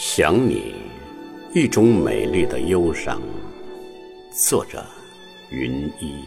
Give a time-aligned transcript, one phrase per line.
[0.00, 0.76] 想你，
[1.52, 3.20] 一种美丽的忧伤。
[4.32, 4.86] 作者：
[5.50, 6.24] 云一。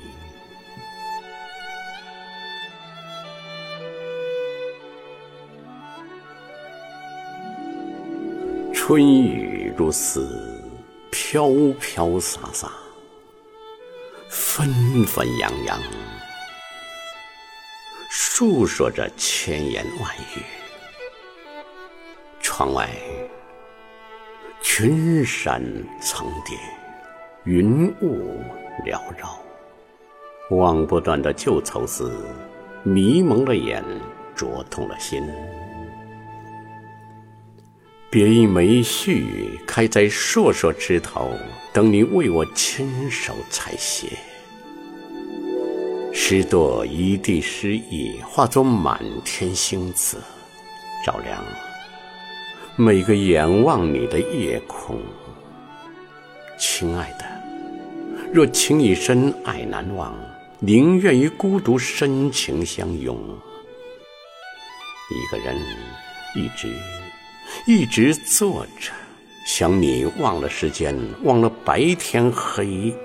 [8.73, 10.61] 春雨如丝，
[11.09, 11.47] 飘
[11.79, 12.69] 飘洒洒，
[14.27, 14.67] 纷
[15.05, 15.81] 纷扬扬，
[18.09, 20.43] 诉说着千言万语。
[22.41, 22.89] 窗外。
[24.63, 25.61] 群山
[25.99, 26.55] 层叠，
[27.45, 28.39] 云雾
[28.85, 29.37] 缭绕，
[30.55, 32.11] 望不断的旧愁思，
[32.83, 33.83] 迷蒙了眼，
[34.35, 35.23] 灼痛了心。
[38.11, 39.25] 别一枚絮
[39.65, 41.31] 开在烁烁枝头，
[41.73, 44.05] 等你为我亲手采撷。
[46.13, 50.17] 十朵一地诗意，化作满天星子，
[51.03, 51.43] 照亮。
[52.77, 54.97] 每个仰望你的夜空，
[56.57, 57.25] 亲爱的，
[58.33, 60.15] 若情已深，爱难忘，
[60.59, 63.17] 宁愿与孤独深情相拥。
[65.09, 65.53] 一个人，
[66.33, 66.73] 一直，
[67.67, 68.93] 一直坐着，
[69.45, 72.95] 想你，忘了时间，忘了白天黑夜，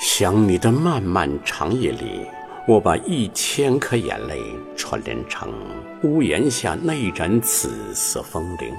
[0.00, 2.26] 想你的漫漫长夜里。
[2.68, 4.42] 我把一千颗眼泪
[4.76, 5.54] 串联成
[6.02, 8.74] 屋檐下那盏紫色风铃，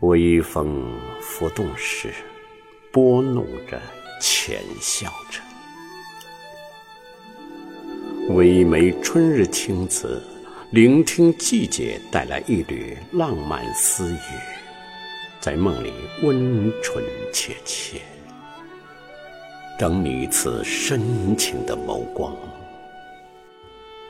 [0.00, 2.12] 微风拂动时，
[2.90, 3.80] 拨弄着，
[4.20, 5.40] 浅笑着。
[8.34, 10.20] 唯美春日青瓷，
[10.72, 14.18] 聆听季节带来一缕浪漫私语，
[15.38, 15.92] 在梦里
[16.24, 18.00] 温存切切。
[19.78, 22.34] 等你一次深情的眸光，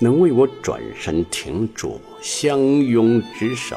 [0.01, 3.77] 能为我转身停住，相拥执手，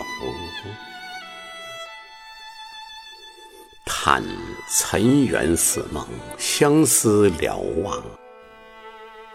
[3.86, 4.24] 叹
[4.70, 6.08] 尘缘似梦，
[6.38, 8.02] 相思了望。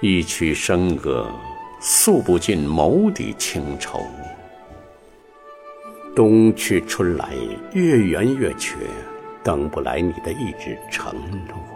[0.01, 1.31] 一曲笙歌，
[1.79, 4.01] 诉不尽眸底情愁。
[6.15, 7.35] 冬去春来，
[7.75, 8.77] 月圆月缺，
[9.45, 11.15] 等不来你的一纸承
[11.47, 11.76] 诺。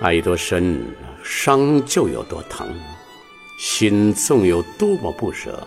[0.00, 0.94] 爱多深，
[1.24, 2.68] 伤就有多疼；
[3.58, 5.66] 心纵有多么不舍，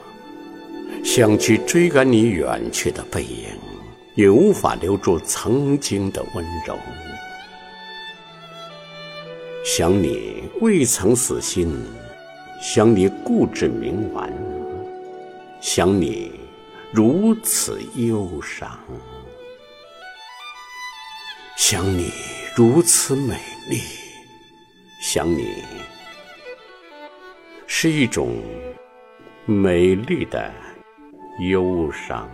[1.04, 3.50] 想去追赶你远去的背影，
[4.16, 6.78] 也无法留住曾经的温柔。
[9.66, 11.78] 想你未曾死心，
[12.62, 14.32] 想你固执冥顽，
[15.60, 16.32] 想你
[16.94, 18.80] 如此忧伤，
[21.58, 22.10] 想你
[22.56, 23.36] 如此美
[23.70, 23.82] 丽。
[25.04, 25.64] 想你，
[27.66, 28.36] 是一种
[29.48, 30.54] 美丽的
[31.40, 32.30] 忧伤。